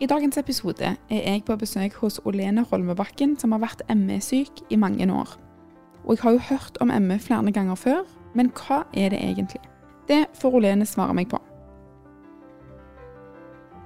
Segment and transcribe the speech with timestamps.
[0.00, 4.78] I dagens episode er jeg på besøk hos Olene Holmebakken, som har vært ME-syk i
[4.80, 5.34] mange år.
[6.06, 8.00] Og jeg har jo hørt om ME flere ganger før,
[8.32, 9.60] men hva er det egentlig?
[10.08, 11.36] Det får Olene svare meg på.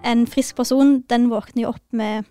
[0.06, 2.30] En frisk person den våkner jo opp med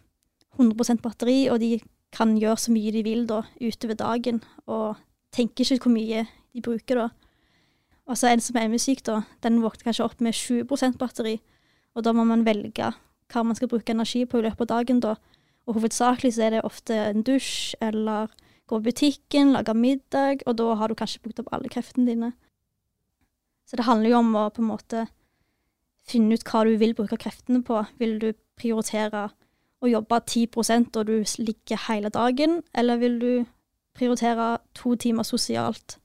[0.55, 1.81] 100% batteri, og de
[2.15, 4.95] kan gjøre så mye de vil da, utover dagen, og
[5.35, 7.09] tenker ikke hvor mye de bruker da.
[8.07, 11.41] Og så en som er ME-syk, da, den våkner kanskje opp med 20% batteri,
[11.99, 12.95] og da må man velge
[13.31, 15.15] hva man skal bruke energi på i løpet av dagen da.
[15.67, 18.31] Og hovedsakelig så er det ofte en dusj, eller
[18.67, 22.31] gå i butikken, lage middag, og da har du kanskje brukt opp alle kreftene dine.
[23.67, 25.05] Så det handler jo om å på en måte
[26.07, 27.79] finne ut hva du vil bruke kreftene på.
[27.99, 29.29] Vil du prioritere
[29.83, 33.31] å jobbe 10% og du ligger hele dagen, eller vil du
[33.93, 35.97] prioritere to timer sosialt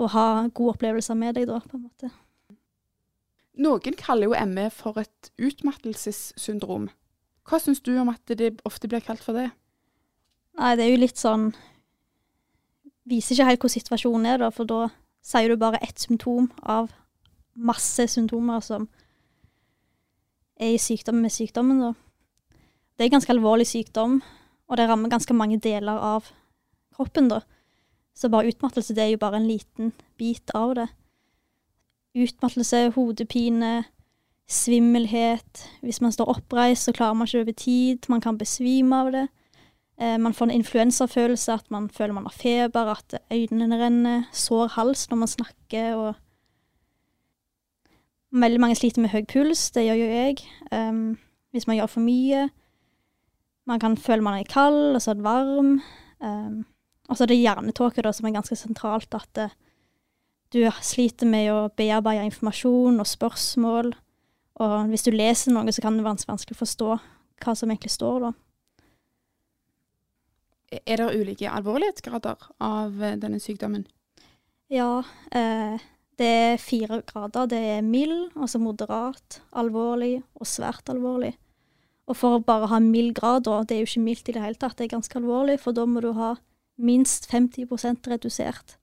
[0.00, 2.08] og ha gode opplevelser med deg da, på en måte.
[3.60, 6.88] Noen kaller jo ME for et utmattelsessyndrom.
[7.44, 9.50] Hva syns du om at det ofte blir kalt for det?
[10.56, 11.52] Nei, det er jo litt sånn
[13.08, 14.84] Viser ikke helt hvor situasjonen er, da, for da
[15.26, 16.92] sier du bare ett symptom av
[17.58, 18.84] masse symptomer som
[20.54, 21.90] er i sykdom med sykdommen, da.
[22.94, 24.20] Det er ganske alvorlig sykdom,
[24.70, 26.30] og det rammer ganske mange deler av
[26.94, 27.40] kroppen, da.
[28.14, 30.86] Så bare utmattelse, det er jo bare en liten bit av det.
[32.18, 33.84] Utmattelse, hodepine,
[34.48, 35.70] svimmelhet.
[35.80, 38.08] Hvis man står oppreist, så klarer man ikke over tid.
[38.08, 39.28] Man kan besvime av det.
[40.00, 44.68] Eh, man får en influensafølelse, at man føler man har feber, at øynene renner, sår
[44.76, 46.14] hals når man snakker og
[48.32, 50.38] Veldig mange sliter med høy puls, det gjør jo jeg.
[50.72, 51.18] Um,
[51.52, 52.46] hvis man gjør for mye.
[53.68, 55.74] Man kan føle man er kald, og så er det varm.
[56.20, 56.62] Um,
[57.08, 59.50] og så er det hjernetåke, som er ganske sentralt, at det,
[60.52, 63.92] du sliter med å bearbeide informasjon og spørsmål.
[64.62, 66.90] Og hvis du leser noe, så kan det være vanskelig å forstå
[67.42, 68.32] hva som egentlig står, da.
[70.86, 73.84] Er det ulike alvorlighetsgrader av eh, denne sykdommen?
[74.72, 75.02] Ja,
[75.36, 75.82] eh,
[76.20, 77.48] det er fire grader.
[77.50, 81.34] Det er mild, altså moderat, alvorlig og svært alvorlig.
[82.08, 84.44] Og for å bare ha mild grad, da, det er jo ikke mildt i det
[84.44, 86.34] hele tatt, det er ganske alvorlig, for da må du ha
[86.80, 88.78] minst 50% redusert.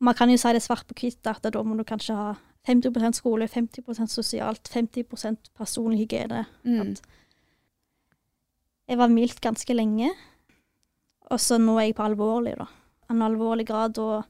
[0.00, 2.34] Man kan jo si det svart på hvitt, at da må du kanskje ha
[2.68, 6.44] 50% skole, 50% sosialt, 50% personlig hygiene.
[6.64, 6.94] Mm.
[8.88, 10.10] Jeg var mildt ganske lenge,
[11.30, 12.66] og så nå er jeg på alvorlig, da.
[13.12, 14.24] En alvorlig grad, da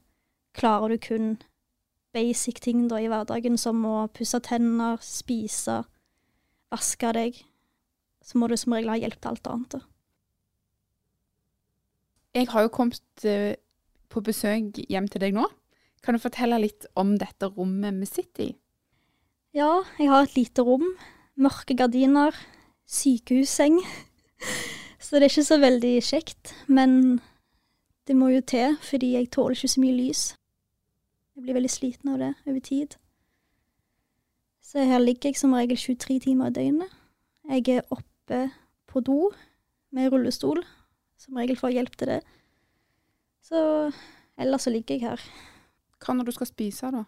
[0.55, 1.35] klarer du kun
[2.15, 5.81] basic ting da i hverdagen, som å pusse tenner, spise,
[6.71, 7.41] vaske deg.
[8.23, 9.75] Så må du som regel ha hjelp til alt annet.
[9.75, 9.81] da.
[12.35, 13.55] Jeg har jo kommet eh,
[14.15, 15.45] på besøk hjem til deg nå.
[16.05, 18.51] Kan du fortelle litt om dette rommet vi sitter i?
[19.55, 20.85] Ja, jeg har et lite rom.
[21.35, 22.35] Mørke gardiner.
[22.85, 23.79] Sykehusseng.
[25.05, 26.53] Så det er ikke så veldig kjekt.
[26.67, 27.19] Men
[28.07, 30.21] det må jo til, fordi jeg tåler ikke så mye lys.
[31.35, 32.95] Jeg blir veldig sliten av det over tid.
[34.65, 36.95] Så her ligger jeg som regel 23 timer i døgnet.
[37.49, 38.39] Jeg er oppe
[38.89, 39.29] på do
[39.93, 40.63] med rullestol.
[41.21, 42.21] Som regel får hjelp til det.
[43.45, 43.59] Så
[44.41, 45.21] ellers så ligger jeg her.
[46.01, 47.03] Hva når du skal spise, da?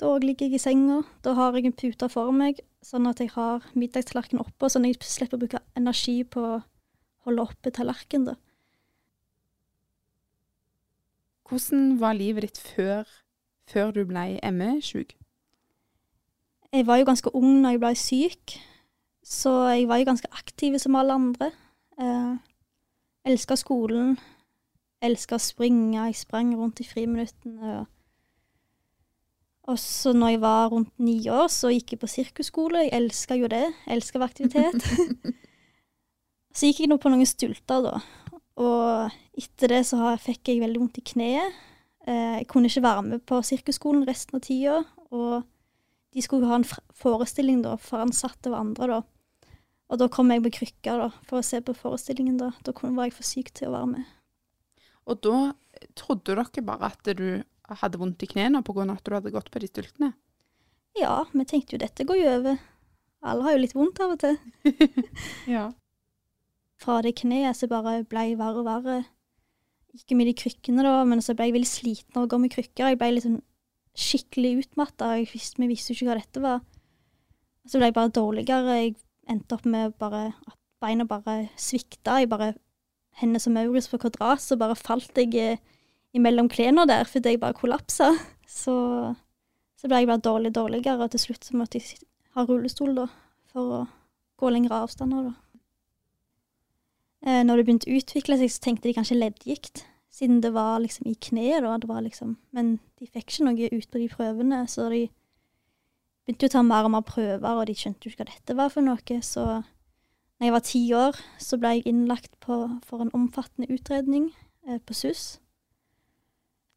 [0.00, 1.02] Da ligger jeg i senga.
[1.24, 4.94] Da har jeg en pute for meg, sånn at jeg har middagstallerkenen oppe, sånn at
[4.94, 6.60] jeg slipper å bruke energi på å
[7.26, 8.30] holde oppe tallerkenen.
[8.32, 8.36] da.
[11.48, 13.08] Hvordan var livet ditt før,
[13.68, 15.14] før du ble ME-sjuk?
[16.72, 18.56] Jeg var jo ganske ung når jeg ble syk,
[19.24, 21.52] så jeg var jo ganske aktiv som alle andre.
[21.98, 22.34] Eh,
[23.24, 24.18] elska skolen.
[25.04, 26.08] Elska å springe.
[26.08, 27.84] Jeg sprang rundt i friminuttene.
[29.68, 32.86] Og, så når jeg var rundt ni år, så gikk jeg på sirkusskole.
[32.86, 33.66] Jeg elska jo det.
[33.90, 34.80] Elska aktivitet.
[36.56, 38.00] så gikk jeg nå på noen stulter, da.
[38.58, 41.60] Og etter det så fikk jeg veldig vondt i kneet.
[42.08, 44.80] Eh, jeg kunne ikke være med på sirkusskolen resten av tida.
[45.12, 45.44] Og
[46.16, 46.66] de skulle ha en
[46.96, 49.52] forestilling da, for ansatte og andre, da.
[49.88, 52.40] Og da kom jeg på krykker da, for å se på forestillingen.
[52.40, 54.14] Da Da var jeg for syk til å være med.
[55.08, 55.38] Og da
[55.98, 57.42] Trodde dere bare at du
[57.80, 58.86] hadde vondt i knærne pga.
[58.90, 60.12] at du hadde gått på de stultene?
[60.98, 62.58] Ja, vi tenkte jo dette går jo over.
[63.22, 64.38] Alle har jo litt vondt av og til.
[65.54, 65.68] Ja.
[66.78, 68.98] Fra det kneet så bare ble jeg verre og verre.
[69.94, 72.38] Gikk jo med de krykkene da, men så ble jeg veldig sliten av å gå
[72.38, 72.92] med krykker.
[72.92, 73.40] Jeg ble liksom
[73.98, 75.16] skikkelig utmatta.
[75.18, 76.62] Vi visste jo ikke hva dette var.
[77.66, 78.76] Så ble jeg bare dårligere.
[78.78, 78.94] Jeg
[79.28, 82.20] endte opp med bare at beina bare svikta.
[82.22, 82.52] Jeg bare
[83.18, 85.62] Henne som Maurits på kvadrat, så bare falt jeg eh,
[86.16, 88.12] imellom klærne der fordi jeg bare kollapsa.
[88.48, 88.72] Så,
[89.76, 91.98] så ble jeg bare dårlig dårligere, og til slutt så måtte jeg
[92.32, 93.04] ha rullestol da,
[93.52, 93.80] for å
[94.40, 95.26] gå lengre avstander.
[95.28, 95.60] da.
[97.26, 100.80] Eh, når det begynte å utvikle seg, så tenkte de kanskje leddgikt, siden det var
[100.80, 101.60] liksom i kneet.
[101.62, 105.04] da, det var liksom, Men de fikk ikke noe ut på de prøvene, så de
[106.24, 108.72] begynte å ta mer og mer prøver, og de skjønte jo ikke hva dette var
[108.72, 109.20] for noe.
[109.20, 109.44] Så
[110.38, 114.30] når jeg var ti år, så ble jeg innlagt på, for en omfattende utredning
[114.68, 115.40] eh, på SUS.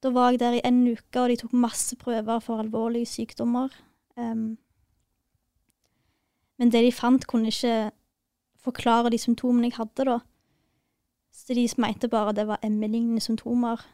[0.01, 3.69] Da var jeg der i en uke, og de tok masse prøver for alvorlige sykdommer.
[4.17, 4.57] Um,
[6.57, 7.91] men det de fant, kunne ikke
[8.61, 10.17] forklare de symptomene jeg hadde, da.
[11.31, 13.85] Så de mente bare det var ME-lignende symptomer.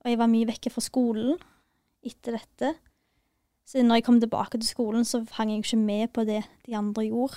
[0.00, 1.36] Og jeg var mye vekke fra skolen
[2.06, 2.72] etter dette.
[3.66, 6.76] Så når jeg kom tilbake til skolen, så hang jeg ikke med på det de
[6.76, 7.36] andre gjorde.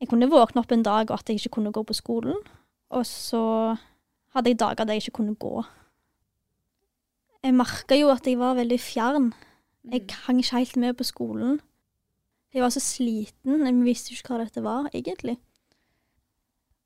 [0.00, 2.36] Jeg kunne våkne opp en dag og at jeg ikke kunne gå på skolen,
[2.92, 3.76] og så
[4.36, 5.64] hadde jeg dager der jeg ikke kunne gå.
[7.42, 9.30] Jeg merka jo at jeg var veldig fjern.
[9.86, 11.60] Jeg hang ikke helt med på skolen.
[12.52, 15.36] Jeg var så sliten, jeg visste ikke hva dette var, egentlig.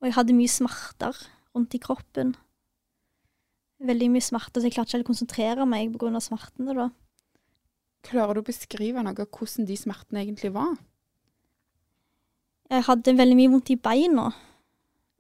[0.01, 1.17] Og jeg hadde mye smerter
[1.55, 2.35] rundt i kroppen.
[3.81, 6.89] Veldig mye smerter, så jeg klarte ikke helt å konsentrere meg av smertene, da.
[8.05, 10.77] Klarer du å beskrive noe hvordan de smertene egentlig var?
[12.71, 14.29] Jeg hadde veldig mye vondt i beina.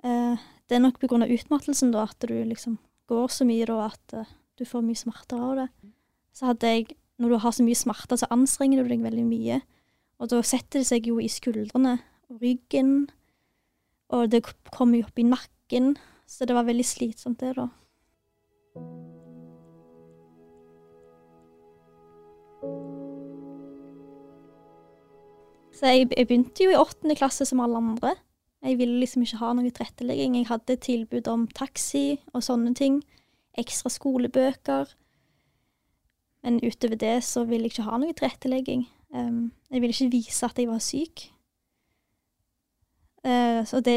[0.06, 0.38] Eh,
[0.70, 2.78] det er nok av utmattelsen, da, at du liksom
[3.10, 5.68] går så mye, da, at eh, du får mye smerter av det.
[6.32, 9.58] Så hadde jeg Når du har så mye smerter, så anstrenger du deg veldig mye.
[10.24, 11.98] Og da setter det seg jo i skuldrene
[12.30, 13.10] og ryggen,
[14.08, 14.40] og det
[14.72, 15.98] kommer jo opp i nakken.
[16.24, 17.66] Så det var veldig slitsomt, det, da.
[25.80, 28.12] Så jeg, jeg begynte jo i åttende klasse som alle andre.
[28.60, 30.34] Jeg ville liksom ikke ha noe tilrettelegging.
[30.36, 32.98] Jeg hadde tilbud om taxi og sånne ting.
[33.56, 34.92] Ekstra skolebøker.
[36.44, 38.84] Men utover det så ville jeg ikke ha noe tilrettelegging.
[39.16, 41.24] Um, jeg ville ikke vise at jeg var syk.
[43.24, 43.96] Uh, det,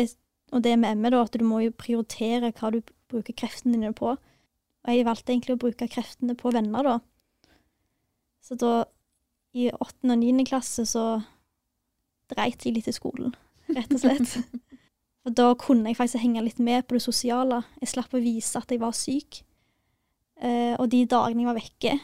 [0.56, 2.80] og det med ME, da, at du må jo prioritere hva du
[3.12, 4.16] bruker kreftene dine på.
[4.16, 6.98] Og jeg valgte egentlig å bruke kreftene på venner, da.
[8.44, 8.74] Så da,
[9.52, 11.20] i åttende og niende klasse, så
[12.34, 13.36] dreit jeg litt i skolen,
[13.72, 14.38] rett og slett.
[15.26, 17.64] og da kunne jeg faktisk henge litt med på det sosiale.
[17.82, 19.44] Jeg slapp å vise at jeg var syk.
[20.44, 21.98] Eh, og de dagene jeg var vekke,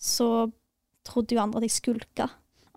[0.00, 0.30] så
[1.06, 2.30] trodde jo andre at jeg skulka.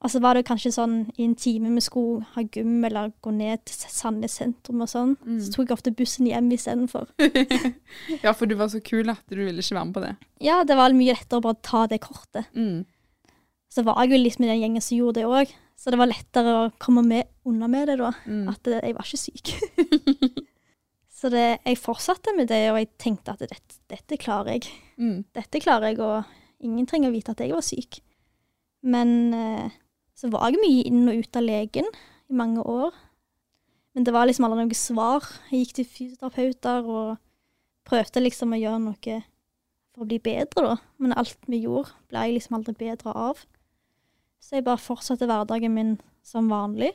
[0.03, 3.31] Og så var det kanskje sånn i en time vi skulle ha gym eller gå
[3.31, 7.07] ned til Sandnes sentrum og sånn, så tok jeg ofte bussen hjem istedenfor.
[8.25, 10.11] Ja, for du var så kul at du ville ikke være med på det.
[10.43, 12.49] Ja, det var mye lettere å bare ta det kortet.
[12.51, 12.83] Mm.
[13.71, 16.09] Så var jeg jo litt med den gjengen som gjorde det òg, så det var
[16.09, 18.13] lettere å komme med unna med det da.
[18.25, 18.47] Mm.
[18.51, 19.53] At det, jeg var ikke syk.
[21.19, 24.71] så det, jeg fortsatte med det, og jeg tenkte at dette, dette klarer jeg.
[25.01, 25.23] Mm.
[25.35, 27.99] Dette klarer jeg, og ingen trenger å vite at jeg var syk.
[28.83, 29.75] Men eh,
[30.19, 31.89] så var jeg mye inn og ut av legen
[32.29, 32.95] i mange år.
[33.93, 35.27] Men det var liksom aldri noe svar.
[35.51, 37.19] Jeg gikk til fysioterapeuter og
[37.87, 39.19] prøvde liksom å gjøre noe
[39.93, 40.77] for å bli bedre, da.
[41.03, 43.43] Men alt vi gjorde, ble jeg liksom aldri bedre av.
[44.43, 45.95] Så jeg bare fortsatte hverdagen min
[46.25, 46.91] som vanlig.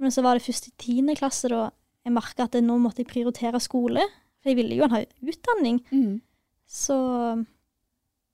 [0.00, 1.66] Men så var det først i tiende klasse da
[2.06, 4.06] jeg merka at nå måtte jeg prioritere skole.
[4.40, 5.82] For jeg ville jo ha utdanning.
[5.92, 6.22] Mm.
[6.64, 6.96] Så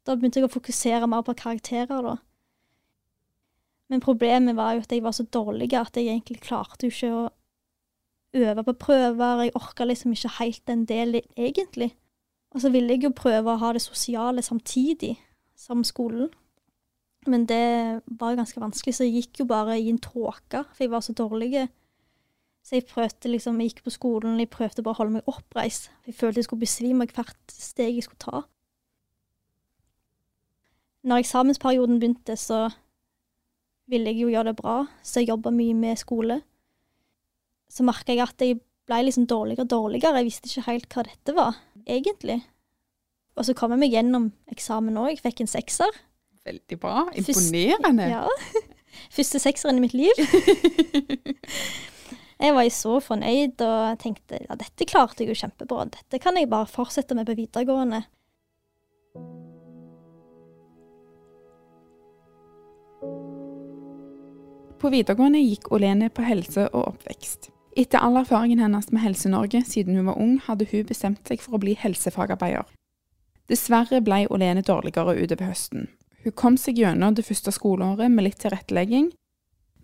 [0.07, 2.15] da begynte jeg å fokusere mer på karakterer, da.
[3.91, 7.11] Men problemet var jo at jeg var så dårlig at jeg egentlig klarte jo ikke
[7.15, 7.27] å
[8.37, 9.45] øve på prøver.
[9.47, 11.93] Jeg orka liksom ikke helt den delen, egentlig.
[12.55, 15.17] Og så ville jeg jo prøve å ha det sosiale samtidig
[15.59, 16.31] som skolen.
[17.27, 20.93] Men det var ganske vanskelig, så jeg gikk jo bare i en tåke, for jeg
[20.93, 21.67] var så dårlig.
[22.67, 25.91] Så jeg prøvde liksom, jeg gikk på skolen, jeg prøvde bare å holde meg oppreist.
[26.07, 28.43] Jeg følte jeg skulle besvime hvert steg jeg skulle ta.
[31.07, 32.65] Når eksamensperioden begynte, så
[33.87, 36.41] ville jeg jo gjøre det bra, så jeg jobba mye med skole.
[37.71, 40.19] Så merka jeg at jeg ble liksom dårligere og dårligere.
[40.19, 42.41] Jeg visste ikke helt hva dette var, egentlig.
[43.37, 45.13] Og så kom jeg meg gjennom eksamen òg.
[45.13, 46.03] Jeg fikk en sekser.
[46.47, 47.07] Veldig bra.
[47.15, 47.91] Imponerende.
[47.91, 48.09] Imponerende.
[48.13, 48.73] Ja.
[49.17, 50.15] Første sekseren i mitt liv.
[52.37, 55.87] Jeg var så fornøyd og tenkte ja, dette klarte jeg jo kjempebra.
[55.89, 58.03] Dette kan jeg bare fortsette med på videregående.
[64.77, 67.49] På videregående gikk Olene på helse og oppvekst.
[67.77, 71.57] Etter all erfaringen hennes med Helse-Norge siden hun var ung, hadde hun bestemt seg for
[71.57, 72.69] å bli helsefagarbeider.
[73.49, 75.89] Dessverre ble Olene dårligere utover høsten.
[76.27, 79.13] Hun kom seg gjennom det første skoleåret med litt tilrettelegging,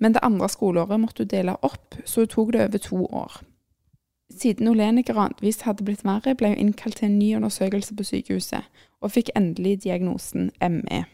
[0.03, 3.37] men det andre skoleåret måtte hun dele opp, så hun tok det over to år.
[4.33, 8.67] Siden Olene gradvis hadde blitt verre, ble hun innkalt til en ny undersøkelse på sykehuset,
[8.99, 11.05] og fikk endelig diagnosen ME.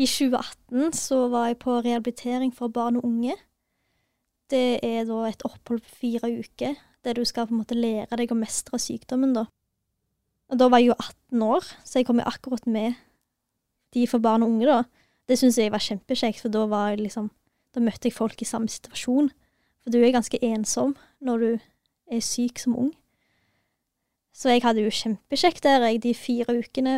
[0.00, 3.36] I 2018 så var jeg på rehabilitering for barn og unge.
[4.48, 8.16] Det er da et opphold på fire uker, der du skal på en måte lære
[8.16, 9.44] deg å mestre sykdommen, da.
[10.48, 12.96] Og da var jeg jo 18 år, så jeg kom jo akkurat med
[13.94, 14.82] de for barn og unge, da.
[15.28, 17.30] Det syns jeg var kjempekjekt, for da var jeg liksom
[17.70, 19.28] Da møtte jeg folk i samme situasjon.
[19.78, 21.50] For du er ganske ensom når du
[22.10, 22.88] er syk som ung.
[24.34, 26.96] Så jeg hadde jo kjempekjekt der, jeg, de fire ukene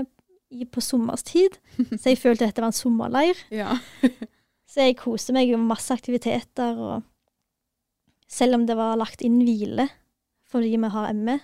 [0.48, 1.58] i, på sommerstid.
[2.00, 3.36] Så jeg følte dette var en sommerleir.
[3.62, 3.76] Ja.
[4.64, 7.02] Så jeg koste meg med masse aktiviteter, og
[8.24, 9.90] selv om det var lagt inn hvile
[10.48, 11.38] fordi vi har ME,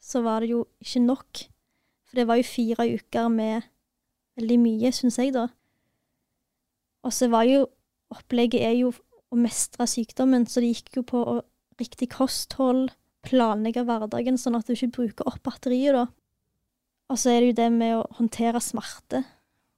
[0.00, 1.40] så var det jo ikke nok.
[2.08, 3.66] For det var jo fire uker med
[4.38, 5.48] veldig mye, syns jeg, da.
[7.04, 7.66] Og så var jo
[8.14, 8.92] Opplegget er jo
[9.32, 11.32] å mestre sykdommen, så det gikk jo på å,
[11.80, 12.92] riktig kosthold,
[13.26, 16.04] planlegge hverdagen sånn at du ikke bruker opp batteriet, da.
[17.10, 19.24] Og så er det jo det med å håndtere smerte,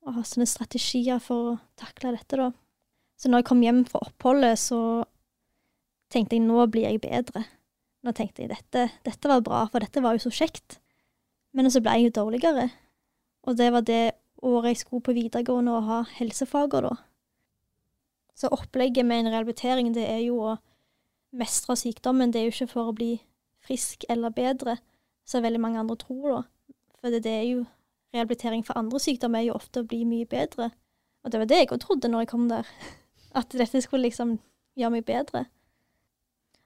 [0.05, 2.51] og ha sånne strategier for å takle dette, da.
[3.17, 4.81] Så når jeg kom hjem fra oppholdet, så
[6.13, 7.47] tenkte jeg nå blir jeg bedre.
[8.05, 10.79] Nå tenkte jeg dette, dette var bra, for dette var jo så kjekt.
[11.57, 12.69] Men så ble jeg jo dårligere.
[13.49, 14.05] Og det var det
[14.43, 16.97] året jeg skulle på videregående og ha helsefager, da.
[18.37, 20.57] Så opplegget med en rehabilitering, det er jo å
[21.37, 22.33] mestre sykdommen.
[22.33, 23.14] Det er jo ikke for å bli
[23.64, 24.76] frisk eller bedre,
[25.26, 26.43] som veldig mange andre tror, da.
[27.00, 27.64] For det, er jo
[28.14, 30.71] Rehabilitering for andre sykdommer er jo ofte å bli mye bedre.
[31.25, 32.69] Og det var det jeg òg trodde når jeg kom der.
[33.38, 34.38] At dette skulle liksom
[34.78, 35.45] gjøre meg bedre.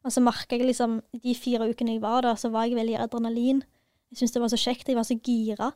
[0.04, 2.94] Og så merka jeg liksom De fire ukene jeg var der, så var jeg veldig
[2.94, 3.64] i adrenalin.
[4.10, 4.88] Jeg syntes det var så kjekt.
[4.88, 5.72] Jeg var så gira.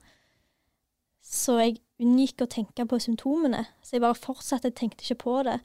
[1.24, 3.64] Så jeg unngikk å tenke på symptomene.
[3.82, 5.58] Så jeg bare fortsatte, tenkte ikke på det.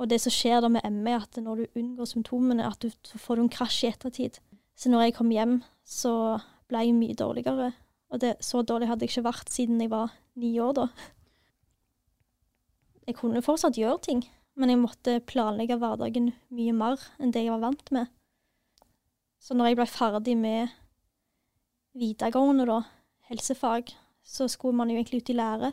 [0.00, 3.42] Og det som skjer da med ME, at når du unngår symptomene, at du får
[3.42, 4.40] en krasj i ettertid.
[4.74, 6.14] Så når jeg kom hjem, så
[6.70, 7.70] ble jeg mye dårligere.
[8.10, 10.88] Og det, så dårlig hadde jeg ikke vært siden jeg var ni år, da.
[13.04, 14.22] Jeg kunne fortsatt gjøre ting,
[14.56, 18.10] men jeg måtte planlegge hverdagen mye mer enn det jeg var vant med.
[19.42, 20.72] Så når jeg ble ferdig med
[21.94, 22.78] videregående, da,
[23.28, 23.92] helsefag,
[24.24, 25.72] så skulle man jo egentlig ut i lære.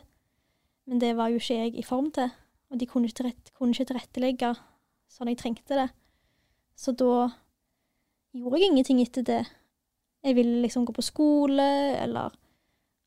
[0.86, 2.30] Men det var jo ikke jeg i form til.
[2.70, 4.52] Og de kunne ikke, tilrett, kunne ikke tilrettelegge
[5.12, 5.88] sånn jeg trengte det.
[6.76, 7.28] Så da
[8.32, 9.42] gjorde jeg ingenting etter det.
[10.24, 11.66] Jeg ville liksom gå på skole,
[12.00, 12.32] eller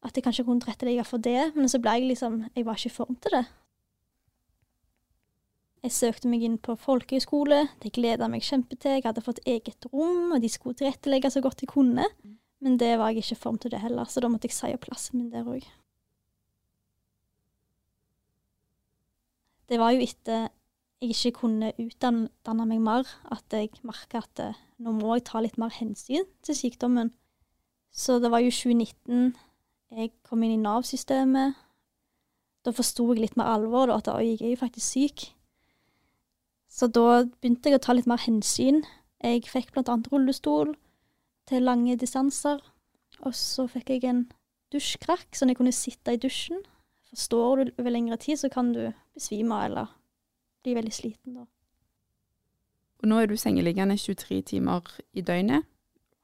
[0.05, 2.91] at jeg kanskje kunne tilrettelegge for det, men så ble jeg liksom Jeg var ikke
[2.91, 3.45] i form til det.
[5.85, 8.97] Jeg søkte meg inn på folkehøyskole, det gleda meg kjempe til.
[8.97, 12.07] Jeg hadde fått eget rom, og de skulle tilrettelegge så godt de kunne.
[12.65, 14.73] Men det var jeg ikke i form til det heller, så da måtte jeg si
[14.73, 15.65] opp plassen min der òg.
[19.69, 20.47] det var jo etter
[21.01, 25.41] jeg ikke kunne utdanne meg mer, at jeg merka at eh, nå må jeg ta
[25.43, 27.11] litt mer hensyn til sykdommen.
[27.91, 29.35] Så det var jo 2019
[29.95, 31.55] jeg kom inn i Nav-systemet.
[32.65, 35.27] Da forsto jeg litt mer alvor, at jeg er jo faktisk syk.
[36.67, 38.81] Så da begynte jeg å ta litt mer hensyn.
[39.23, 40.73] Jeg fikk annet rullestol
[41.49, 42.61] til lange distanser.
[43.23, 44.25] Og så fikk jeg en
[44.73, 46.63] dusjkrakk, sånn jeg kunne sitte i dusjen
[47.15, 49.91] står du over lengre tid, så kan du besvime eller
[50.63, 51.45] bli veldig sliten da.
[53.03, 55.63] Og nå er du sengeliggende 23 timer i døgnet.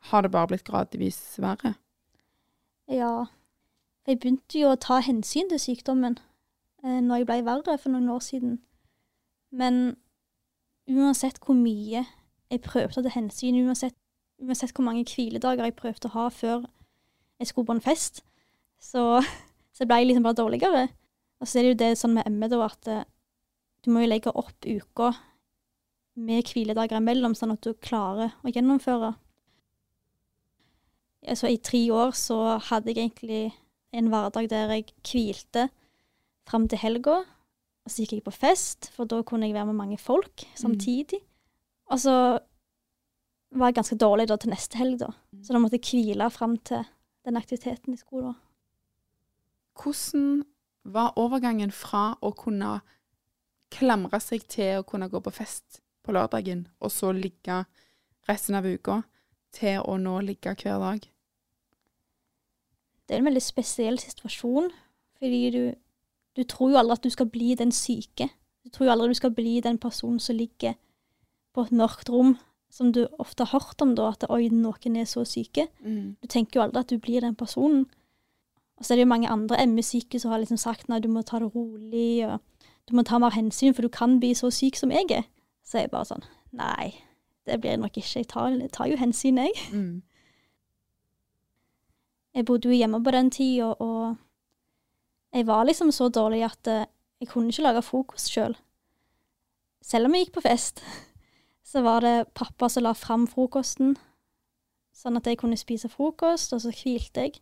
[0.09, 1.75] Har det bare blitt gradvis verre?
[2.89, 3.25] Ja.
[4.07, 6.17] Jeg begynte jo å ta hensyn til sykdommen
[6.83, 8.57] eh, når jeg ble verre for noen år siden.
[9.51, 9.97] Men
[10.89, 12.05] uansett hvor mye
[12.51, 13.95] jeg prøvde å ta hensyn, uansett,
[14.41, 16.65] uansett hvor mange hviledager jeg prøvde å ha før
[17.41, 18.23] jeg skulle på en fest,
[18.81, 19.21] så
[19.75, 20.87] så ble jeg liksom bare dårligere.
[21.41, 23.03] Og så er det jo det sånn med ME, da, at uh,
[23.81, 25.09] du må jo legge opp uka
[26.21, 29.13] med hviledager imellom, sånn at du klarer å gjennomføre.
[31.25, 33.43] Altså, I tre år så hadde jeg egentlig
[33.95, 35.69] en hverdag der jeg hvilte
[36.49, 37.21] fram til helga.
[37.81, 41.21] Og så gikk jeg på fest, for da kunne jeg være med mange folk samtidig.
[41.23, 41.27] Mm.
[41.91, 42.15] Og så
[43.51, 45.11] var jeg ganske dårlig da til neste helg, da.
[45.43, 46.85] Så da måtte jeg hvile fram til
[47.27, 48.35] den aktiviteten i skolen.
[49.77, 50.43] Hvordan
[50.83, 52.79] var overgangen fra å kunne
[53.71, 57.63] klamre seg til å kunne gå på fest på lørdagen, og så ligge
[58.29, 59.01] resten av uka,
[59.51, 61.05] til å nå ligge hver dag?
[63.05, 64.69] Det er en veldig spesiell situasjon,
[65.19, 65.63] fordi du,
[66.39, 68.29] du tror jo aldri at du skal bli den syke.
[68.63, 70.77] Du tror jo aldri du skal bli den personen som ligger
[71.51, 72.37] på et mørkt rom,
[72.71, 75.67] som du ofte har hørt om, da, at oi, noen er så syke.
[75.83, 76.15] Mm.
[76.23, 77.85] Du tenker jo aldri at du blir den personen.
[78.79, 81.21] Og så er det jo mange andre ME-syke som har liksom sagt nei, du må
[81.27, 82.39] ta det rolig, og
[82.89, 85.27] du må ta mer hensyn, for du kan bli så syk som jeg er.
[85.67, 86.25] Så er jeg bare sånn
[86.57, 86.93] nei,
[87.47, 88.23] det blir jeg nok ikke.
[88.23, 89.67] Jeg tar, jeg tar jo hensyn, jeg.
[89.71, 90.01] Mm.
[92.35, 94.15] Jeg bodde jo hjemme på den tida, og
[95.35, 96.89] jeg var liksom så dårlig at eh,
[97.21, 98.55] jeg kunne ikke lage frokost sjøl.
[98.55, 98.65] Selv.
[99.81, 100.83] selv om jeg gikk på fest,
[101.63, 103.95] så var det pappa som la fram frokosten,
[104.95, 107.39] sånn at jeg kunne spise frokost, og så hvilte jeg.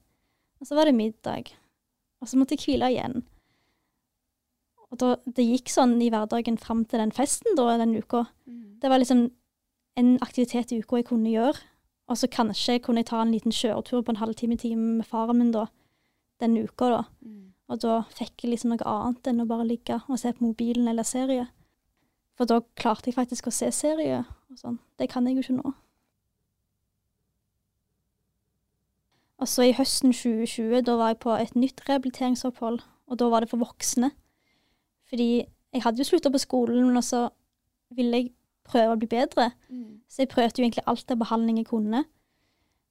[0.59, 1.53] Og så var det middag,
[2.19, 3.21] og så måtte jeg hvile igjen.
[4.89, 8.25] Og da, det gikk sånn i hverdagen fram til den festen da, den uka.
[8.81, 9.27] Det var liksom
[9.99, 11.61] en aktivitet i uka jeg kunne gjøre.
[12.09, 15.38] Og så kanskje kunne jeg ta en liten kjøretur på en halvtime time med faren
[15.38, 15.67] min da,
[16.41, 16.89] den uka.
[16.89, 17.03] da.
[17.69, 20.88] Og da fikk jeg liksom noe annet enn å bare ligge og se på mobilen
[20.89, 21.45] eller serie.
[22.39, 24.77] For da klarte jeg faktisk å se serie og sånn.
[24.96, 25.74] Det kan jeg jo ikke nå.
[29.43, 33.43] Og så i høsten 2020, da var jeg på et nytt rehabiliteringsopphold, og da var
[33.43, 34.13] det for voksne.
[35.12, 37.25] Fordi jeg hadde jo slutta på skolen, men så
[37.91, 38.31] ville jeg
[38.67, 39.51] prøve å bli bedre.
[40.08, 42.05] Så jeg prøvde jo egentlig alt av behandling jeg kunne.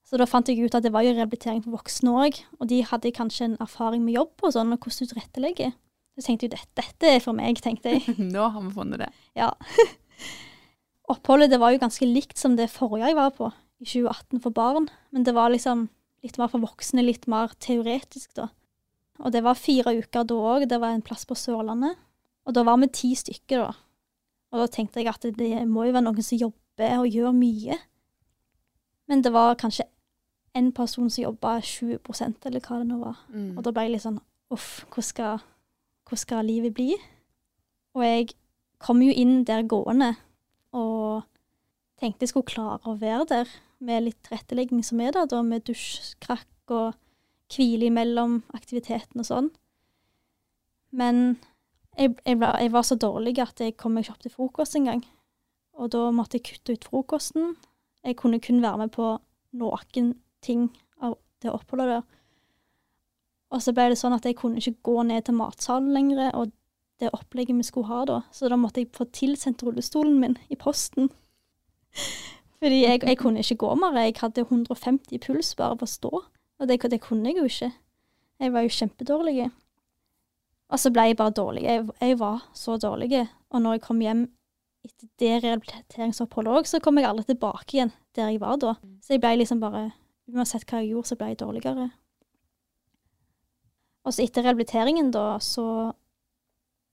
[0.05, 2.85] Så da fant jeg ut at det var jo rehabilitering for voksne òg, og de
[2.85, 5.73] hadde kanskje en erfaring med jobb og sånn, og hvordan du tilrettelegger.
[6.19, 8.17] Så tenkte jeg dette, dette er for meg, tenkte jeg.
[8.35, 9.13] Nå har vi funnet det.
[9.39, 9.53] Ja.
[11.13, 14.55] Oppholdet det var jo ganske likt som det forrige jeg var på, i 2018 for
[14.55, 15.87] barn, men det var liksom
[16.27, 18.49] litt mer for voksne, litt mer teoretisk, da.
[19.23, 21.95] Og det var fire uker da òg, det var en plass på Sørlandet.
[22.49, 23.73] Og da var vi ti stykker, da.
[24.53, 27.77] Og da tenkte jeg at det, må jo være noen som jobber og gjør mye.
[29.09, 29.87] Men det var kanskje
[30.57, 33.21] en person som jobba 20% eller hva det nå var.
[33.33, 33.53] Mm.
[33.57, 34.21] Og da ble jeg litt sånn
[34.54, 35.45] uff, hvordan skal,
[36.08, 36.94] hvordan skal livet bli?
[37.97, 38.28] Og jeg
[38.80, 40.14] kom jo inn der gående
[40.76, 41.25] og
[41.99, 43.52] tenkte jeg skulle klare å være der
[43.84, 46.99] med litt tilrettelegging som er der, da, med dusjkrakk og
[47.52, 49.49] hvile imellom aktiviteten og sånn.
[50.90, 51.38] Men
[51.99, 54.78] jeg, jeg, ble, jeg var så dårlig at jeg kom meg ikke opp til frokost
[54.78, 55.02] engang.
[55.78, 57.56] Og da måtte jeg kutte ut frokosten.
[58.06, 59.16] Jeg kunne kun være med på
[59.58, 60.68] noen ting
[61.02, 62.06] av det oppholdet der.
[63.54, 66.50] Og så ble det sånn at jeg kunne ikke gå ned til matsalen lenger, og
[67.00, 68.19] det opplegget vi skulle ha da.
[68.34, 71.08] Så da måtte jeg få tilsendt rullestolen min i posten.
[72.61, 73.97] Fordi jeg, jeg kunne ikke gå mer.
[74.02, 76.11] Jeg hadde 150 puls bare på å stå.
[76.58, 77.71] Og det, det kunne jeg jo ikke.
[78.43, 79.37] Jeg var jo kjempedårlig.
[80.69, 81.63] Og så ble jeg bare dårlig.
[81.65, 83.23] Jeg, jeg var så dårlig.
[83.54, 84.26] Og når jeg kom hjem
[84.84, 88.75] etter det rehabiliteringsoppholdet òg, så kom jeg aldri tilbake igjen der jeg var da.
[89.04, 89.91] Så jeg ble liksom bare
[90.28, 91.87] Uansett hva jeg gjorde, så ble jeg dårligere.
[94.08, 95.92] Og så etter rehabiliteringen, da, så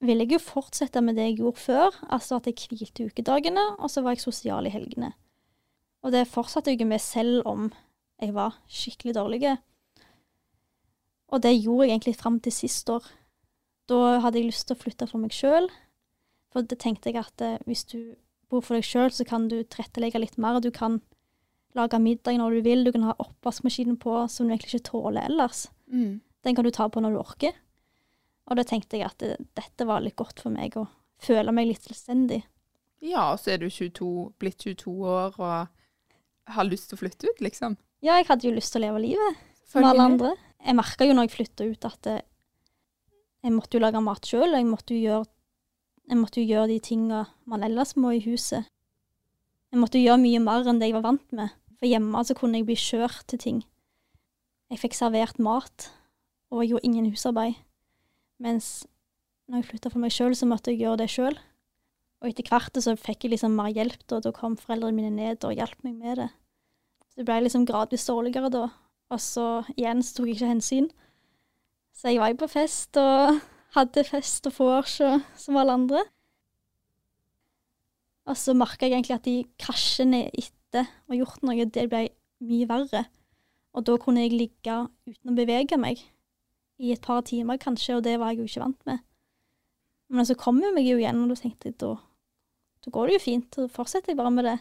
[0.03, 1.99] ville jeg jo fortsette med det jeg gjorde før.
[2.11, 5.13] Altså at jeg hvilte ukedagene, og så var jeg sosial i helgene.
[6.03, 7.69] Og det fortsatte jeg med selv om
[8.21, 9.55] jeg var skikkelig dårlig.
[11.31, 13.07] Og det gjorde jeg egentlig fram til sist år.
[13.89, 15.71] Da hadde jeg lyst til å flytte for meg sjøl.
[16.53, 17.99] For det tenkte jeg at eh, hvis du
[18.51, 20.61] bor for deg sjøl, så kan du tilrettelegge litt mer.
[20.63, 20.99] Du kan
[21.75, 22.85] lage middag når du vil.
[22.85, 25.65] Du kan ha oppvaskmaskinen på som du egentlig ikke tåler ellers.
[25.91, 26.21] Mm.
[26.45, 27.55] Den kan du ta på når du orker.
[28.45, 30.85] Og da tenkte jeg at det, dette var litt godt for meg, å
[31.21, 32.43] føle meg litt selvstendig.
[33.05, 34.09] Ja, og så er du 22,
[34.41, 37.77] blitt 22 år og har lyst til å flytte ut, liksom.
[38.05, 40.33] Ja, jeg hadde jo lyst til å leve livet som alle andre.
[40.61, 42.15] Jeg merka jo når jeg flytta ut at det,
[43.45, 45.25] jeg måtte jo lage mat sjøl, og jeg måtte gjøre,
[46.09, 48.69] jeg måtte jo gjøre de tinga man ellers må i huset.
[49.73, 52.37] Jeg måtte jo gjøre mye mer enn det jeg var vant med, for hjemme så
[52.37, 53.61] kunne jeg bli kjørt til ting.
[54.71, 55.89] Jeg fikk servert mat,
[56.51, 57.57] og jeg gjorde ingen husarbeid.
[58.41, 58.85] Mens
[59.47, 61.37] når jeg flytta for meg sjøl, så måtte jeg gjøre det sjøl.
[62.23, 64.21] Og etter hvert så fikk jeg liksom mer hjelp, da.
[64.23, 66.29] Da kom foreldrene mine ned og hjalp meg med det.
[67.11, 68.63] Så det ble liksom gradvis dårligere da.
[69.13, 70.89] Og så igjen så tok jeg ikke hensyn.
[71.95, 73.37] Så jeg var jo på fest og
[73.77, 76.01] hadde fest og vors som alle andre.
[78.25, 82.07] Og så merka jeg egentlig at de krasjene etter og gjort noe, det ble
[82.45, 83.05] mye verre.
[83.77, 86.01] Og da kunne jeg ligge uten å bevege meg
[86.81, 89.03] i et par timer kanskje, og det var jeg jo ikke vant med.
[90.11, 91.95] Men så kom jeg meg jo igjen, og da tenkte jeg da,
[92.85, 94.57] da går det jo fint, så fortsetter jeg bare med det.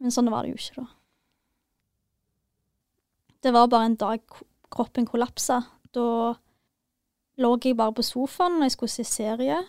[0.00, 0.88] Men sånn var det jo ikke, da.
[3.40, 4.40] Det var bare en dag
[4.72, 5.62] kroppen kollapsa.
[5.96, 6.06] Da
[7.40, 9.60] lå jeg bare på sofaen når jeg skulle se serie,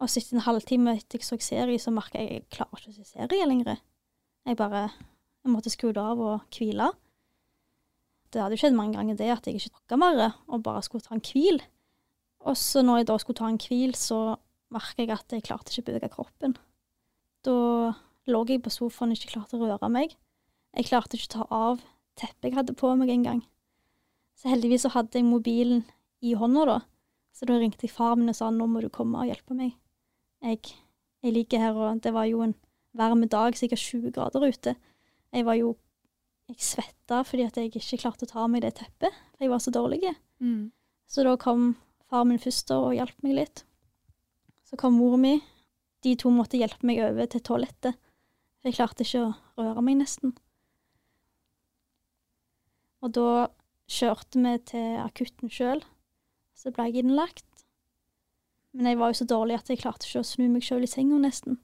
[0.00, 2.78] Og så etter en halvtime etter jeg så serie, så merka jeg at jeg klarer
[2.78, 3.82] ikke å se serie lenger.
[4.48, 4.86] Jeg bare
[5.44, 6.86] jeg måtte skru det av og hvile.
[8.30, 11.16] Det hadde skjedd mange ganger det at jeg ikke orka mer og bare skulle ta
[11.16, 11.60] en hvil.
[12.46, 14.20] Og så når jeg da skulle ta en hvil, så
[14.70, 16.54] merka jeg at jeg klarte ikke å bevege kroppen.
[17.44, 17.54] Da
[18.30, 20.14] lå jeg på sofaen og ikke klarte å røre meg.
[20.76, 21.82] Jeg klarte ikke å ta av
[22.20, 23.42] teppet jeg hadde på meg engang.
[24.38, 25.82] Så heldigvis så hadde jeg mobilen
[26.24, 26.78] i hånda da,
[27.34, 29.74] så da ringte jeg far min og sa nå må du komme og hjelpe meg.
[30.44, 30.60] Jeg,
[31.24, 32.54] jeg ligger her, og det var jo en
[32.96, 34.74] varm dag, sikkert 20 grader ute.
[35.32, 35.74] Jeg var jo
[36.50, 39.52] Jeg svetta fordi at jeg ikke klarte å ta av meg det teppet, for jeg
[39.52, 40.02] var så dårlig.
[40.42, 40.72] Mm.
[41.06, 41.74] Så da kom
[42.10, 43.62] far min først og hjalp meg litt.
[44.66, 45.38] Så kom mor mi.
[46.02, 47.98] De to måtte hjelpe meg over til toalettet.
[48.64, 50.34] Jeg klarte ikke å røre meg, nesten.
[53.00, 53.48] Og da
[53.90, 55.84] kjørte vi til akutten sjøl.
[56.56, 57.46] Så ble jeg innlagt.
[58.76, 60.90] Men jeg var jo så dårlig at jeg klarte ikke å snu meg sjøl i
[60.90, 61.58] senga, nesten.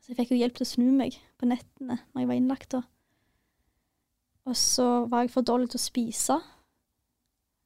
[0.00, 2.70] Så jeg fikk jo hjelp til å snu meg på nettene når jeg var innlagt.
[2.74, 2.82] da.
[4.48, 6.38] Og så var jeg for dårlig til å spise.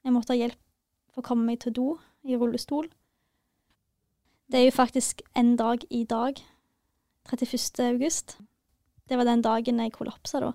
[0.02, 0.58] Jeg måtte ha hjelp
[1.12, 1.88] for å komme meg til do
[2.26, 2.88] i rullestol.
[4.50, 6.40] Det er jo faktisk en dag i dag,
[7.30, 7.84] 31.
[7.86, 8.36] august.
[9.08, 10.50] Det var den dagen jeg kollapsa, da.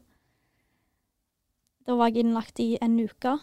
[1.88, 3.38] Da var jeg innlagt i en uke,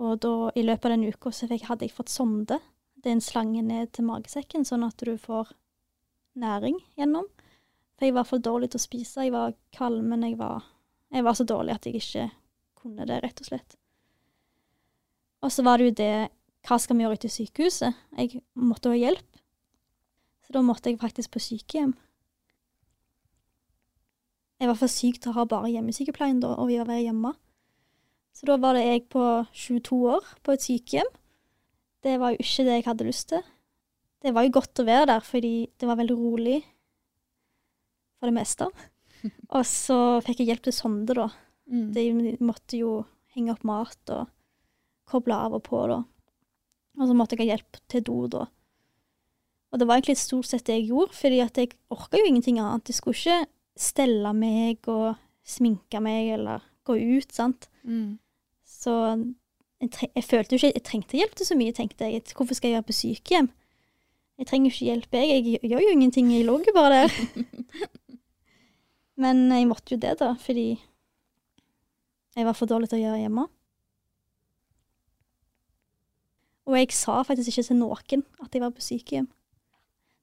[0.00, 2.58] og da, i løpet av den uka fikk, hadde jeg fått sonde.
[2.96, 5.52] Det er en slange ned til magesekken, sånn at du får
[6.40, 7.28] næring gjennom.
[7.96, 9.26] For jeg var for dårlig til å spise.
[9.28, 10.64] Jeg var kvalm, jeg var,
[11.12, 12.26] jeg var så dårlig at jeg ikke
[12.80, 13.76] kunne det, rett og slett.
[15.44, 16.14] Og så var det jo det
[16.66, 17.98] Hva skal vi gjøre etter sykehuset?
[18.18, 19.26] Jeg måtte ha hjelp.
[20.42, 21.92] Så da måtte jeg faktisk på sykehjem.
[24.58, 27.34] Jeg var for syk til å ha bare hjemmesykepleien da, og vi var hjemme.
[28.34, 29.22] Så da var det jeg på
[29.54, 31.12] 22 år på et sykehjem.
[32.02, 33.46] Det var jo ikke det jeg hadde lyst til.
[34.22, 36.58] Det var jo godt å være der, fordi det var veldig rolig
[38.18, 38.70] for det meste.
[39.50, 41.28] Og så fikk jeg hjelp til sonde, da.
[41.70, 41.86] Mm.
[41.94, 42.06] De
[42.44, 42.98] måtte jo
[43.36, 44.28] henge opp mat og
[45.06, 46.02] koble av og på, da.
[46.96, 48.46] Og så måtte jeg ha hjelp til do, da.
[49.72, 52.60] Og det var egentlig stort sett det jeg gjorde, fordi at jeg orka jo ingenting
[52.62, 52.88] annet.
[52.88, 53.40] Jeg skulle ikke
[53.76, 57.68] stelle meg og sminke meg eller gå ut, sant.
[57.84, 58.16] Mm.
[58.66, 58.94] Så
[59.82, 62.24] jeg, jeg følte jo ikke jeg trengte hjelp til så mye, tenkte jeg.
[62.32, 63.50] Hvorfor skal jeg være på sykehjem?
[64.36, 65.44] Jeg trenger jo ikke hjelp, jeg.
[65.60, 67.14] Jeg gjør jo ingenting, jeg lå jo bare der.
[69.16, 70.76] Men jeg måtte jo det, da, fordi
[72.36, 73.46] jeg var for dårlig til å gjøre hjemme.
[76.66, 79.28] Og jeg sa faktisk ikke til noen at jeg var på sykehjem.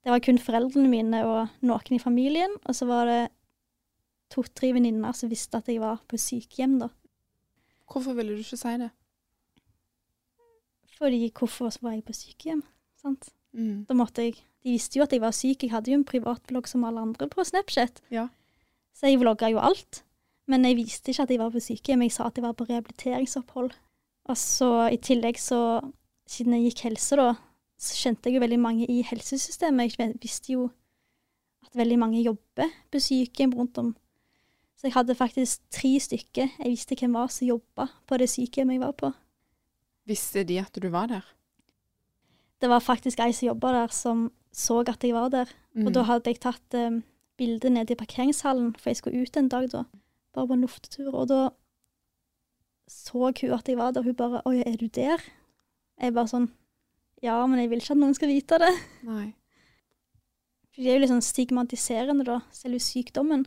[0.04, 3.22] Det var kun foreldrene mine og noen i familien, og så var det
[4.34, 6.92] to-tre venninner som visste at jeg var på sykehjem, da.
[7.90, 8.92] Hvorfor ville du ikke si det?
[10.98, 12.62] Fordi hvorfor var jeg på sykehjem?
[13.00, 13.32] Sant?
[13.54, 13.86] Mm.
[13.90, 15.66] Da måtte jeg De visste jo at jeg var syk.
[15.66, 17.98] Jeg hadde jo en privatblogg som alle andre på Snapchat.
[18.16, 18.30] Ja.
[18.94, 20.04] Så jeg vlogga jo alt.
[20.50, 22.04] Men jeg viste ikke at jeg var på sykehjem.
[22.06, 23.72] Jeg sa at jeg var på rehabiliteringsopphold.
[24.32, 25.82] Og så i tillegg så,
[26.30, 27.34] siden jeg gikk helse, da,
[27.80, 29.98] så kjente jeg jo veldig mange i helsesystemet.
[29.98, 30.70] Jeg visste jo
[31.66, 33.94] at veldig mange jobber på sykehjem rundt om.
[34.78, 38.76] Så jeg hadde faktisk tre stykker jeg visste hvem var som jobba på det sykehjemmet
[38.76, 39.12] jeg var på.
[40.04, 41.24] Visste de at du var der?
[42.60, 45.50] Det var faktisk ei som jobba der, som så at jeg var der.
[45.74, 45.88] Mm.
[45.88, 47.02] Og da hadde jeg tatt um,
[47.44, 49.84] bilde nede i parkeringshallen, for jeg skulle ut en dag da.
[50.34, 51.12] Bare på en luftetur.
[51.12, 51.42] Og da
[52.90, 54.00] så hun at jeg var der.
[54.00, 55.24] og Hun bare 'Oi, er du der?'
[56.02, 56.52] Jeg bare sånn
[57.22, 58.80] 'Ja, men jeg vil ikke at noen skal vite det'.
[59.04, 59.36] Nei.
[60.74, 63.46] For det er jo litt sånn stigmatiserende, da, selve sykdommen.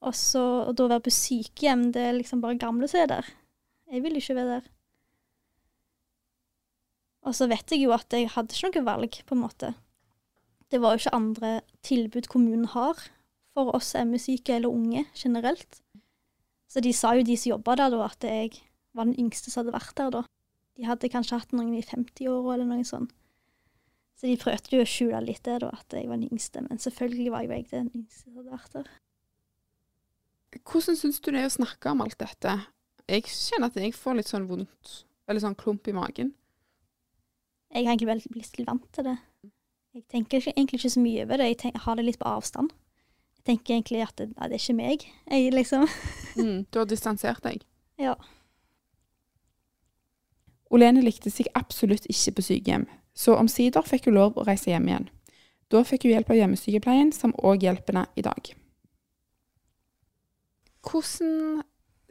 [0.00, 3.06] Og så og da å være på sykehjem, det er liksom bare gamle som er
[3.06, 3.26] der.
[3.90, 4.70] Jeg vil ikke være der.
[7.26, 9.74] Og så vet jeg jo at jeg hadde ikke noe valg, på en måte.
[10.70, 12.94] Det var jo ikke andre tilbud kommunen har
[13.66, 15.80] for oss ME-syke eller unge generelt.
[16.68, 18.58] Så de sa jo, de som jobba der, da, at jeg
[18.96, 20.24] var den yngste som hadde vært der da.
[20.78, 23.14] De hadde kanskje hatt noen i 50-åra eller noe sånt.
[24.18, 26.62] Så de prøvde jo å skjule litt det, da, at jeg var den yngste.
[26.64, 28.90] Men selvfølgelig var jo jeg den yngste som hadde vært der.
[30.64, 32.54] Hvordan syns du det er å snakke om alt dette?
[33.08, 34.94] Jeg kjenner at jeg får litt sånn vondt,
[35.30, 36.34] eller sånn klump i magen.
[37.70, 39.16] Jeg har egentlig blitt litt vant til det.
[39.94, 41.48] Jeg tenker egentlig ikke så mye over det.
[41.52, 42.74] Jeg, tenker, jeg har det litt på avstand.
[43.48, 45.86] Tenker egentlig at det, nei, det er ikke meg, jeg liksom.
[46.38, 47.64] Mm, du har distansert deg.
[47.98, 48.12] Ja.
[50.70, 52.84] Olene likte seg absolutt ikke på sykehjem,
[53.16, 55.08] så omsider fikk hun lov å reise hjem igjen.
[55.72, 58.52] Da fikk hun hjelp av hjemmesykepleien, som òg hjelper henne i dag.
[60.86, 61.64] Hvordan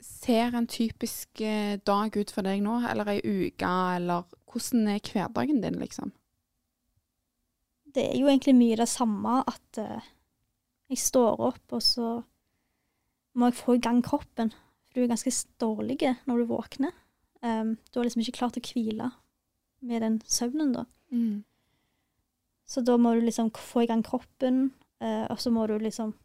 [0.04, 5.14] ser en typisk eh, dag ut for deg nå, eller ei uke, eller hvordan er
[5.14, 6.12] hverdagen din, liksom?
[7.98, 10.06] det er jo egentlig mye det samme at eh,
[10.88, 12.12] jeg står opp, og så
[13.38, 14.54] må jeg få i gang kroppen.
[14.88, 16.94] For du er ganske dårlig når du våkner.
[17.42, 19.12] Um, du har liksom ikke klart å hvile
[19.86, 20.86] med den søvnen, da.
[21.14, 21.44] Mm.
[22.68, 24.72] Så da må du liksom få i gang kroppen,
[25.04, 26.16] uh, og så må du liksom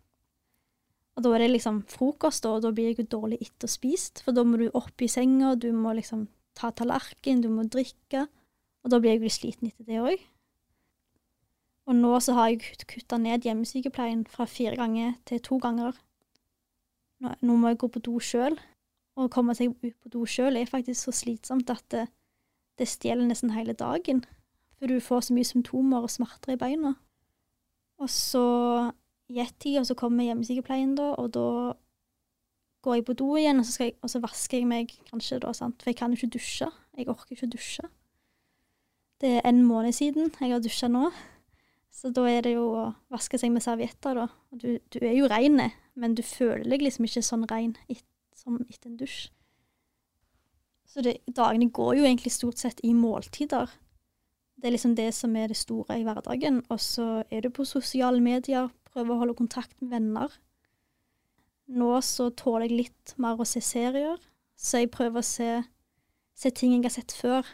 [1.12, 4.22] Og da er det liksom frokost, da, og da blir jeg jo dårlig etter spist,
[4.24, 6.22] for da må du opp i senga, du må liksom
[6.56, 8.22] ta tallerken, du må drikke,
[8.80, 10.22] og da blir jeg jo sliten etter det òg.
[11.92, 15.92] Og nå så har jeg kutta ned hjemmesykepleien fra fire ganger til to ganger.
[17.20, 18.56] Nå, må jeg gå på do sjøl,
[19.18, 22.06] og å komme seg ut på do sjøl er faktisk så slitsomt at det,
[22.80, 24.22] det stjeler nesten hele dagen.
[24.78, 26.94] For du får så mye symptomer og smerter i beina.
[28.00, 28.46] Og så
[29.28, 31.48] i ett-tida så kommer hjemmesykepleien, da, og da
[32.82, 35.52] går jeg på do igjen, og så, jeg, og så vasker jeg meg kanskje, da,
[35.54, 35.76] sant?
[35.84, 36.70] for jeg kan jo ikke dusje.
[36.96, 37.92] Jeg orker ikke å dusje.
[39.20, 41.12] Det er en måned siden jeg har dusja nå,
[41.92, 44.26] så da er det jo å vaske seg med servietter, da.
[44.50, 45.60] Du, du er jo rein,
[45.94, 47.76] men du føler deg liksom ikke sånn rein
[48.36, 49.26] som etter en dusj.
[50.88, 53.70] Så det, dagene går jo egentlig stort sett i måltider.
[54.56, 56.60] Det er liksom det som er det store i hverdagen.
[56.72, 60.34] Og så er du på sosiale medier, prøver å holde kontakt med venner.
[61.72, 64.20] Nå så tåler jeg litt mer å se serier,
[64.58, 65.50] så jeg prøver å se,
[66.36, 67.48] se ting jeg har sett før.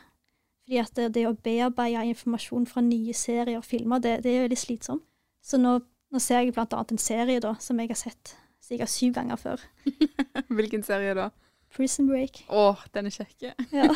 [0.68, 4.42] Fordi at det, det å bearbeide informasjon fra nye serier og filmer, det, det er
[4.44, 5.04] veldig slitsomt.
[5.40, 5.78] Så nå,
[6.12, 9.64] nå, ser jeg annet en serie da, som jeg har sett sikkert syv ganger før.
[10.58, 11.30] Hvilken serie da?
[11.72, 12.42] Prison Break.
[12.52, 13.48] Å, den er kjekk.
[13.72, 13.88] Ja.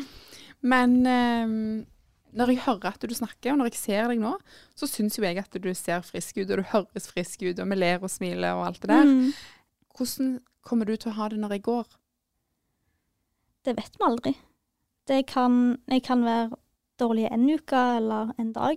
[0.74, 1.56] Men um,
[2.36, 4.36] når jeg hører at du snakker, og når jeg ser deg nå,
[4.76, 7.72] så syns jo jeg at du ser frisk ut, og du høres frisk ut, og
[7.72, 9.08] vi ler og smiler og alt det der.
[9.08, 9.32] Mm.
[9.96, 12.00] Hvordan kommer du til å ha det når jeg går?
[13.64, 14.38] Det vet vi aldri.
[15.08, 16.50] Det kan, jeg kan være
[17.00, 18.76] dårlig en uke eller en dag.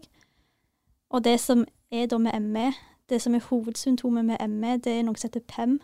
[1.09, 2.71] Og det som er da med ME,
[3.09, 5.79] det som er hovedsymptomet med ME, det er noe som heter PEM.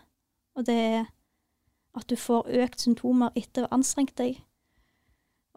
[0.55, 1.05] Og det er
[1.95, 4.41] at du får økt symptomer etter å ha anstrengt deg.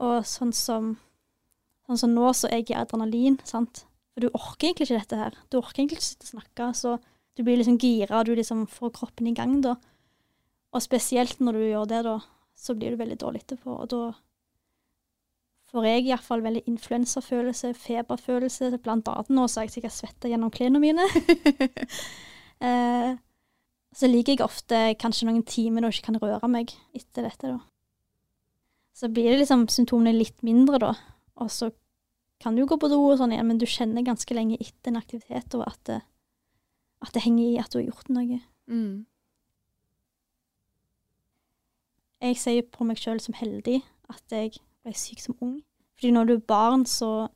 [0.03, 0.97] Og sånn som
[1.85, 3.83] Sånn som nå, så er jeg i adrenalin, sant.
[4.15, 5.35] For du orker egentlig ikke dette her.
[5.53, 6.95] Du orker egentlig ikke sitte og snakke, så
[7.37, 9.75] du blir liksom gira, og du liksom får kroppen i gang da.
[10.73, 12.15] Og spesielt når du gjør det, da,
[12.57, 14.01] så blir du veldig dårlig etterpå, og da
[15.73, 18.73] får jeg iallfall veldig influensafølelse, feberfølelse.
[18.83, 21.07] Blant annet nå så har jeg sikkert svetta gjennom klærne mine.
[22.67, 23.15] eh,
[23.95, 27.55] så liker jeg ofte kanskje noen timer da jeg ikke kan røre meg etter dette,
[27.55, 27.61] da.
[28.95, 30.93] Så blir det liksom symptomene litt mindre, da.
[31.43, 31.71] Og så
[32.43, 35.01] kan du gå på do og sånn igjen, men du kjenner ganske lenge etter en
[35.01, 35.99] aktivitet, og at det,
[37.03, 38.39] at det henger i at du har gjort noe.
[38.71, 39.07] Mm.
[42.25, 43.81] Jeg sier på meg sjøl som heldig
[44.13, 45.59] at jeg ble syk som ung.
[45.97, 47.29] Fordi når du er barn, så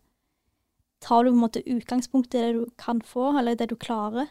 [1.04, 4.30] tar du på en måte utgangspunkt i det du kan få, eller det du klarer.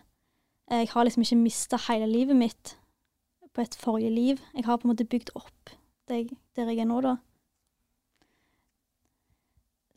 [0.69, 2.75] Jeg har liksom ikke mista hele livet mitt
[3.55, 4.41] på et forrige liv.
[4.53, 5.77] Jeg har på en måte bygd opp
[6.07, 7.17] der jeg er nå, da.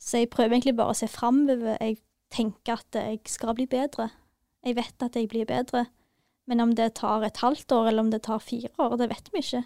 [0.01, 1.77] Så jeg prøver egentlig bare å se framover.
[1.79, 2.01] Jeg
[2.33, 4.09] tenker at jeg skal bli bedre.
[4.65, 5.85] Jeg vet at jeg blir bedre.
[6.49, 9.29] Men om det tar et halvt år, eller om det tar fire år, det vet
[9.31, 9.63] vi ikke.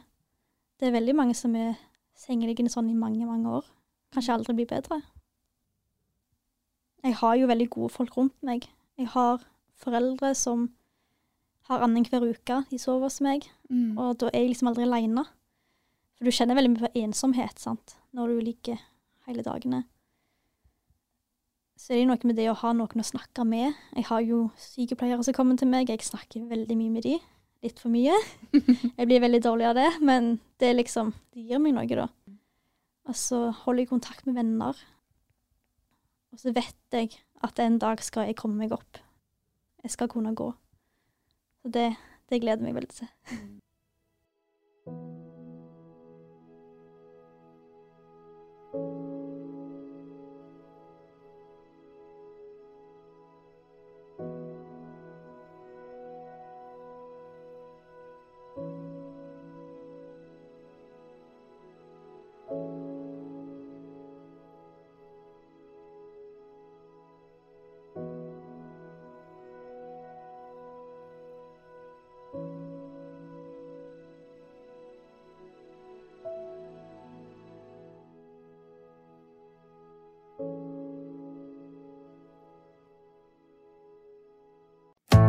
[0.80, 1.80] Det er veldig mange som er
[2.20, 3.68] sengeliggende sånn i mange, mange år.
[4.16, 5.02] Kanskje aldri blir bedre.
[7.06, 8.68] Jeg har jo veldig gode folk rundt meg.
[8.98, 9.44] Jeg har
[9.78, 10.70] foreldre som
[11.70, 12.64] har anning hver uke.
[12.72, 13.46] De sover hos meg.
[13.70, 13.98] Mm.
[13.98, 15.26] Og da er jeg liksom aldri aleine.
[16.16, 18.00] For du kjenner veldig mye på ensomhet sant?
[18.16, 18.80] når du ligger
[19.28, 19.82] hele dagene
[21.76, 23.76] så er det noe med det å ha noen å snakke med.
[23.98, 27.18] Jeg har jo sykepleiere som kommer til meg, jeg snakker veldig mye med de.
[27.64, 28.16] Litt for mye.
[29.00, 32.08] Jeg blir veldig dårlig av det, men det liksom Det gir meg noe, da.
[33.06, 34.78] Og så holder jeg kontakt med venner.
[36.34, 37.12] Og så vet jeg
[37.46, 38.98] at en dag skal jeg komme meg opp.
[39.86, 40.48] Jeg skal kunne gå.
[41.62, 41.92] Så det,
[42.32, 43.12] det gleder jeg meg veldig til.